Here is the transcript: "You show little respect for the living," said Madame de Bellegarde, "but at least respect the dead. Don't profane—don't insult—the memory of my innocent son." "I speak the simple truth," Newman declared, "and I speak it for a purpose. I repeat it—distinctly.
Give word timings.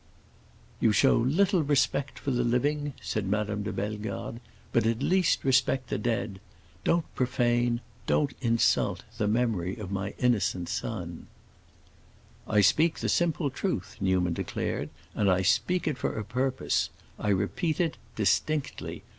"You 0.79 0.91
show 0.91 1.15
little 1.15 1.61
respect 1.61 2.17
for 2.17 2.31
the 2.31 2.43
living," 2.43 2.93
said 3.03 3.27
Madame 3.27 3.61
de 3.61 3.71
Bellegarde, 3.71 4.39
"but 4.71 4.87
at 4.87 5.03
least 5.03 5.43
respect 5.43 5.89
the 5.89 5.99
dead. 5.99 6.39
Don't 6.83 7.05
profane—don't 7.13 8.33
insult—the 8.41 9.27
memory 9.27 9.77
of 9.77 9.91
my 9.91 10.15
innocent 10.17 10.69
son." 10.69 11.27
"I 12.47 12.61
speak 12.61 12.97
the 13.01 13.09
simple 13.09 13.51
truth," 13.51 13.97
Newman 14.01 14.33
declared, 14.33 14.89
"and 15.13 15.29
I 15.29 15.43
speak 15.43 15.87
it 15.87 15.99
for 15.99 16.17
a 16.17 16.25
purpose. 16.25 16.89
I 17.19 17.27
repeat 17.29 17.79
it—distinctly. 17.79 19.03